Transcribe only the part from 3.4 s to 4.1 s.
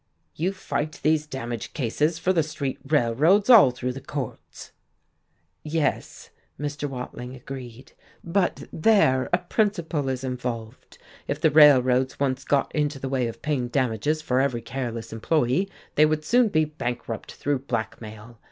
all through the